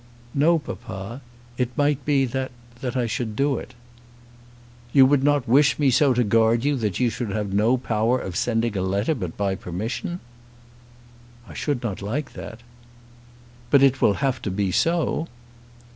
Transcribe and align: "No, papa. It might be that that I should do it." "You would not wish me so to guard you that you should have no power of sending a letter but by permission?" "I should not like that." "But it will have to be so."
"No, 0.33 0.57
papa. 0.57 1.21
It 1.59 1.77
might 1.77 2.03
be 2.05 2.25
that 2.25 2.49
that 2.79 2.97
I 2.97 3.05
should 3.05 3.35
do 3.35 3.59
it." 3.59 3.75
"You 4.93 5.05
would 5.05 5.23
not 5.23 5.47
wish 5.47 5.77
me 5.77 5.91
so 5.91 6.11
to 6.15 6.23
guard 6.23 6.65
you 6.65 6.75
that 6.77 6.99
you 6.99 7.11
should 7.11 7.29
have 7.29 7.53
no 7.53 7.77
power 7.77 8.17
of 8.19 8.35
sending 8.35 8.75
a 8.75 8.81
letter 8.81 9.13
but 9.13 9.37
by 9.37 9.53
permission?" 9.53 10.19
"I 11.47 11.53
should 11.53 11.83
not 11.83 12.01
like 12.01 12.33
that." 12.33 12.61
"But 13.69 13.83
it 13.83 14.01
will 14.01 14.13
have 14.15 14.41
to 14.41 14.49
be 14.49 14.71
so." 14.71 15.27